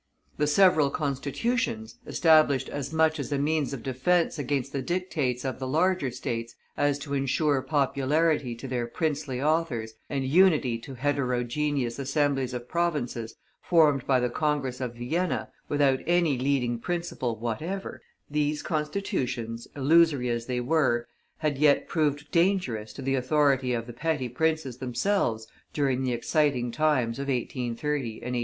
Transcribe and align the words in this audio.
The 0.39 0.47
several 0.47 0.89
Constitutions, 0.89 1.99
established 2.07 2.69
as 2.69 2.91
much 2.91 3.19
as 3.19 3.31
a 3.31 3.37
means 3.37 3.71
of 3.71 3.83
defence 3.83 4.39
against 4.39 4.71
the 4.73 4.81
dictates 4.81 5.45
of 5.45 5.59
the 5.59 5.67
larger 5.67 6.09
States, 6.09 6.55
as 6.75 6.97
to 7.05 7.13
insure 7.13 7.61
popularity 7.61 8.55
to 8.55 8.67
their 8.67 8.87
princely 8.87 9.39
authors, 9.39 9.93
and 10.09 10.25
unity 10.25 10.79
to 10.79 10.95
heterogeneous 10.95 11.99
Assemblies 11.99 12.55
of 12.55 12.67
Provinces, 12.67 13.35
formed 13.61 14.07
by 14.07 14.19
the 14.19 14.31
Congress 14.31 14.81
of 14.81 14.95
Vienna, 14.95 15.49
without 15.69 15.99
any 16.07 16.35
leading 16.35 16.79
principle 16.79 17.35
whatever 17.37 18.01
these 18.27 18.63
Constitutions, 18.63 19.67
illusory 19.75 20.29
as 20.29 20.47
they 20.47 20.59
were, 20.61 21.05
had 21.37 21.59
yet 21.59 21.87
proved 21.87 22.31
dangerous 22.31 22.91
to 22.93 23.03
the 23.03 23.13
authority 23.13 23.71
of 23.71 23.85
the 23.85 23.93
petty 23.93 24.29
princes 24.29 24.79
themselves 24.79 25.45
during 25.73 26.01
the 26.01 26.11
exciting 26.11 26.71
times 26.71 27.19
of 27.19 27.27
1830 27.27 27.75
and 27.75 28.35
1831. 28.35 28.39